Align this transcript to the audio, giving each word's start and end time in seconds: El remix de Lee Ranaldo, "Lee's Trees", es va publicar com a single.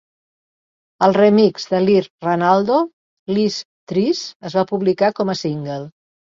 El 1.07 1.13
remix 1.17 1.67
de 1.73 1.81
Lee 1.83 2.01
Ranaldo, 2.27 2.81
"Lee's 3.35 3.61
Trees", 3.93 4.25
es 4.53 4.59
va 4.61 4.67
publicar 4.75 5.15
com 5.23 5.37
a 5.37 5.41
single. 5.47 5.81